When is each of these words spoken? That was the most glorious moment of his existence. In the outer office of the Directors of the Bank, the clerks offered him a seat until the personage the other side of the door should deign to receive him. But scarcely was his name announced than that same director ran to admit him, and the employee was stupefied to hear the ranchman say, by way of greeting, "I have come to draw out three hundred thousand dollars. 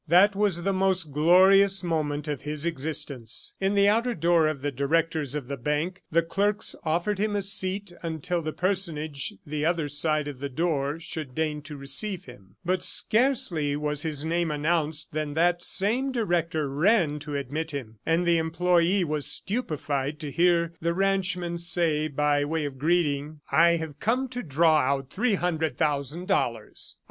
That 0.07 0.35
was 0.35 0.63
the 0.63 0.73
most 0.73 1.11
glorious 1.11 1.83
moment 1.83 2.27
of 2.27 2.41
his 2.41 2.65
existence. 2.65 3.53
In 3.61 3.75
the 3.75 3.87
outer 3.87 4.13
office 4.19 4.49
of 4.49 4.61
the 4.63 4.71
Directors 4.71 5.35
of 5.35 5.47
the 5.47 5.57
Bank, 5.57 6.01
the 6.11 6.23
clerks 6.23 6.75
offered 6.83 7.19
him 7.19 7.35
a 7.35 7.43
seat 7.43 7.93
until 8.01 8.41
the 8.41 8.51
personage 8.51 9.33
the 9.45 9.63
other 9.63 9.87
side 9.87 10.27
of 10.27 10.39
the 10.39 10.49
door 10.49 10.99
should 10.99 11.35
deign 11.35 11.61
to 11.61 11.77
receive 11.77 12.25
him. 12.25 12.55
But 12.65 12.83
scarcely 12.83 13.75
was 13.75 14.01
his 14.01 14.25
name 14.25 14.49
announced 14.49 15.11
than 15.13 15.35
that 15.35 15.63
same 15.63 16.11
director 16.11 16.67
ran 16.67 17.19
to 17.19 17.35
admit 17.35 17.69
him, 17.69 17.99
and 18.03 18.25
the 18.25 18.39
employee 18.39 19.03
was 19.03 19.27
stupefied 19.27 20.19
to 20.21 20.31
hear 20.31 20.73
the 20.81 20.95
ranchman 20.95 21.59
say, 21.59 22.07
by 22.07 22.43
way 22.43 22.65
of 22.65 22.79
greeting, 22.79 23.41
"I 23.51 23.75
have 23.75 23.99
come 23.99 24.29
to 24.29 24.41
draw 24.41 24.77
out 24.79 25.11
three 25.11 25.35
hundred 25.35 25.77
thousand 25.77 26.27
dollars. 26.27 26.97